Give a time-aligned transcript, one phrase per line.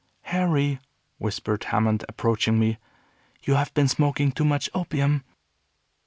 [0.23, 0.79] "Harry,"
[1.19, 2.79] whispered Hammond, approaching me,
[3.43, 5.23] "you have been smoking too much opium."